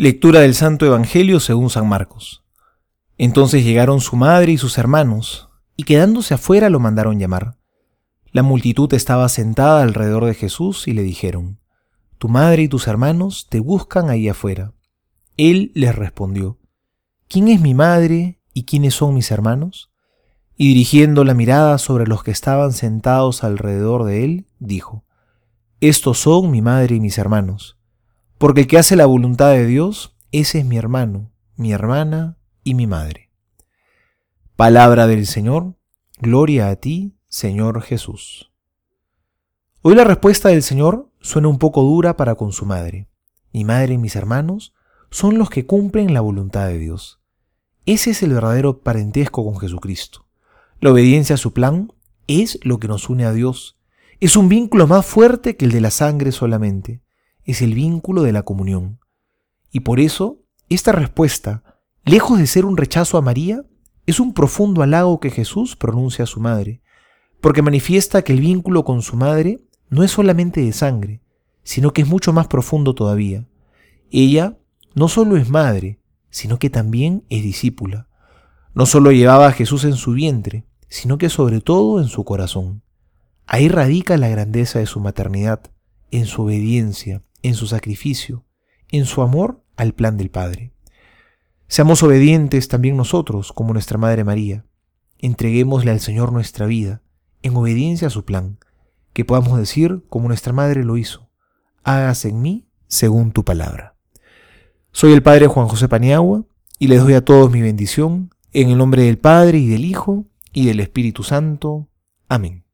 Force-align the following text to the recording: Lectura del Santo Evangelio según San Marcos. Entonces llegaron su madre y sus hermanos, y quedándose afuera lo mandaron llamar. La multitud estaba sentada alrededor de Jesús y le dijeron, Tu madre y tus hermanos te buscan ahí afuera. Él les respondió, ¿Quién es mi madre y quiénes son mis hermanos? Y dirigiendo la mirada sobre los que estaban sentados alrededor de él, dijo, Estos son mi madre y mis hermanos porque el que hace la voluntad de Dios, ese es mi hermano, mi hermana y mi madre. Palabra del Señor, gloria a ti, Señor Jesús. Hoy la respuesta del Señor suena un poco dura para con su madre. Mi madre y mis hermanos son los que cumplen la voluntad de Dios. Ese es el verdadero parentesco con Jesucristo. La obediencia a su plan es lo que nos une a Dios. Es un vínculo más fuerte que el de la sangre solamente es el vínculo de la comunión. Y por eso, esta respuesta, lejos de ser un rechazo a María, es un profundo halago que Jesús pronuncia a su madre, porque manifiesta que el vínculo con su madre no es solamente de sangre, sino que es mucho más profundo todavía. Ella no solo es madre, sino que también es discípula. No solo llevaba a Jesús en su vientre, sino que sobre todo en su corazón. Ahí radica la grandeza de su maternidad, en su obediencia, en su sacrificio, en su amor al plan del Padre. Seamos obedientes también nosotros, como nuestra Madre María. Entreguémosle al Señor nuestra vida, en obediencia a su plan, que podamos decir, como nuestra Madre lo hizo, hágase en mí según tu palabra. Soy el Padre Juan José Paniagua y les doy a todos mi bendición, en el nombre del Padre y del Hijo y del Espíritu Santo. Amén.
Lectura 0.00 0.40
del 0.40 0.54
Santo 0.54 0.86
Evangelio 0.86 1.40
según 1.40 1.68
San 1.68 1.86
Marcos. 1.86 2.42
Entonces 3.18 3.64
llegaron 3.64 4.00
su 4.00 4.16
madre 4.16 4.52
y 4.52 4.56
sus 4.56 4.78
hermanos, 4.78 5.50
y 5.76 5.82
quedándose 5.82 6.32
afuera 6.32 6.70
lo 6.70 6.80
mandaron 6.80 7.18
llamar. 7.18 7.58
La 8.32 8.42
multitud 8.42 8.90
estaba 8.94 9.28
sentada 9.28 9.82
alrededor 9.82 10.24
de 10.24 10.32
Jesús 10.32 10.88
y 10.88 10.94
le 10.94 11.02
dijeron, 11.02 11.60
Tu 12.16 12.30
madre 12.30 12.62
y 12.62 12.68
tus 12.68 12.86
hermanos 12.86 13.46
te 13.50 13.60
buscan 13.60 14.08
ahí 14.08 14.26
afuera. 14.30 14.72
Él 15.36 15.70
les 15.74 15.94
respondió, 15.94 16.56
¿Quién 17.28 17.48
es 17.48 17.60
mi 17.60 17.74
madre 17.74 18.40
y 18.54 18.64
quiénes 18.64 18.94
son 18.94 19.14
mis 19.14 19.30
hermanos? 19.30 19.90
Y 20.56 20.68
dirigiendo 20.68 21.24
la 21.24 21.34
mirada 21.34 21.76
sobre 21.76 22.06
los 22.06 22.22
que 22.22 22.30
estaban 22.30 22.72
sentados 22.72 23.44
alrededor 23.44 24.04
de 24.04 24.24
él, 24.24 24.46
dijo, 24.60 25.04
Estos 25.82 26.20
son 26.20 26.50
mi 26.50 26.62
madre 26.62 26.96
y 26.96 27.00
mis 27.00 27.18
hermanos 27.18 27.76
porque 28.40 28.62
el 28.62 28.66
que 28.68 28.78
hace 28.78 28.96
la 28.96 29.04
voluntad 29.04 29.50
de 29.50 29.66
Dios, 29.66 30.16
ese 30.32 30.60
es 30.60 30.64
mi 30.64 30.78
hermano, 30.78 31.30
mi 31.56 31.72
hermana 31.72 32.38
y 32.64 32.72
mi 32.72 32.86
madre. 32.86 33.30
Palabra 34.56 35.06
del 35.06 35.26
Señor, 35.26 35.74
gloria 36.18 36.70
a 36.70 36.76
ti, 36.76 37.18
Señor 37.28 37.82
Jesús. 37.82 38.50
Hoy 39.82 39.94
la 39.94 40.04
respuesta 40.04 40.48
del 40.48 40.62
Señor 40.62 41.12
suena 41.20 41.48
un 41.48 41.58
poco 41.58 41.82
dura 41.82 42.16
para 42.16 42.34
con 42.34 42.52
su 42.52 42.64
madre. 42.64 43.10
Mi 43.52 43.64
madre 43.64 43.92
y 43.92 43.98
mis 43.98 44.16
hermanos 44.16 44.72
son 45.10 45.36
los 45.36 45.50
que 45.50 45.66
cumplen 45.66 46.14
la 46.14 46.22
voluntad 46.22 46.66
de 46.68 46.78
Dios. 46.78 47.20
Ese 47.84 48.12
es 48.12 48.22
el 48.22 48.32
verdadero 48.32 48.80
parentesco 48.80 49.44
con 49.44 49.60
Jesucristo. 49.60 50.24
La 50.80 50.92
obediencia 50.92 51.34
a 51.34 51.38
su 51.38 51.52
plan 51.52 51.92
es 52.26 52.58
lo 52.62 52.78
que 52.78 52.88
nos 52.88 53.10
une 53.10 53.26
a 53.26 53.34
Dios. 53.34 53.78
Es 54.18 54.34
un 54.34 54.48
vínculo 54.48 54.86
más 54.86 55.04
fuerte 55.04 55.58
que 55.58 55.66
el 55.66 55.72
de 55.72 55.82
la 55.82 55.90
sangre 55.90 56.32
solamente 56.32 57.02
es 57.50 57.62
el 57.62 57.74
vínculo 57.74 58.22
de 58.22 58.32
la 58.32 58.42
comunión. 58.42 59.00
Y 59.70 59.80
por 59.80 60.00
eso, 60.00 60.40
esta 60.68 60.92
respuesta, 60.92 61.62
lejos 62.04 62.38
de 62.38 62.46
ser 62.46 62.64
un 62.64 62.76
rechazo 62.76 63.18
a 63.18 63.22
María, 63.22 63.64
es 64.06 64.20
un 64.20 64.34
profundo 64.34 64.82
halago 64.82 65.20
que 65.20 65.30
Jesús 65.30 65.76
pronuncia 65.76 66.24
a 66.24 66.26
su 66.26 66.40
madre, 66.40 66.82
porque 67.40 67.62
manifiesta 67.62 68.22
que 68.22 68.32
el 68.32 68.40
vínculo 68.40 68.84
con 68.84 69.02
su 69.02 69.16
madre 69.16 69.60
no 69.88 70.02
es 70.02 70.10
solamente 70.10 70.60
de 70.60 70.72
sangre, 70.72 71.22
sino 71.62 71.92
que 71.92 72.02
es 72.02 72.08
mucho 72.08 72.32
más 72.32 72.46
profundo 72.46 72.94
todavía. 72.94 73.46
Ella 74.10 74.58
no 74.94 75.08
solo 75.08 75.36
es 75.36 75.48
madre, 75.48 76.00
sino 76.30 76.58
que 76.58 76.70
también 76.70 77.24
es 77.28 77.42
discípula. 77.42 78.08
No 78.74 78.86
solo 78.86 79.12
llevaba 79.12 79.48
a 79.48 79.52
Jesús 79.52 79.84
en 79.84 79.94
su 79.94 80.12
vientre, 80.12 80.64
sino 80.88 81.18
que 81.18 81.28
sobre 81.28 81.60
todo 81.60 82.00
en 82.00 82.08
su 82.08 82.24
corazón. 82.24 82.82
Ahí 83.46 83.68
radica 83.68 84.16
la 84.16 84.28
grandeza 84.28 84.78
de 84.78 84.86
su 84.86 85.00
maternidad, 85.00 85.60
en 86.10 86.26
su 86.26 86.42
obediencia, 86.42 87.22
en 87.42 87.54
su 87.54 87.66
sacrificio, 87.66 88.44
en 88.90 89.04
su 89.04 89.22
amor 89.22 89.62
al 89.76 89.94
plan 89.94 90.16
del 90.16 90.30
Padre. 90.30 90.72
Seamos 91.68 92.02
obedientes 92.02 92.68
también 92.68 92.96
nosotros, 92.96 93.52
como 93.52 93.72
nuestra 93.72 93.98
Madre 93.98 94.24
María. 94.24 94.64
Entreguémosle 95.18 95.90
al 95.90 96.00
Señor 96.00 96.32
nuestra 96.32 96.66
vida, 96.66 97.02
en 97.42 97.56
obediencia 97.56 98.08
a 98.08 98.10
su 98.10 98.24
plan, 98.24 98.58
que 99.12 99.24
podamos 99.24 99.58
decir, 99.58 100.02
como 100.08 100.28
nuestra 100.28 100.52
Madre 100.52 100.84
lo 100.84 100.96
hizo, 100.96 101.30
hágase 101.82 102.28
en 102.28 102.42
mí 102.42 102.66
según 102.86 103.32
tu 103.32 103.44
palabra. 103.44 103.94
Soy 104.92 105.12
el 105.12 105.22
Padre 105.22 105.46
Juan 105.46 105.68
José 105.68 105.88
Paniagua 105.88 106.44
y 106.78 106.88
les 106.88 107.02
doy 107.02 107.14
a 107.14 107.24
todos 107.24 107.50
mi 107.50 107.62
bendición, 107.62 108.34
en 108.52 108.70
el 108.70 108.78
nombre 108.78 109.04
del 109.04 109.18
Padre 109.18 109.58
y 109.58 109.68
del 109.68 109.84
Hijo 109.84 110.26
y 110.52 110.66
del 110.66 110.80
Espíritu 110.80 111.22
Santo. 111.22 111.88
Amén. 112.28 112.64